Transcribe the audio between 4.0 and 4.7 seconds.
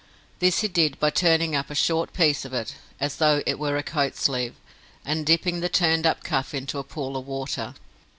sleeve,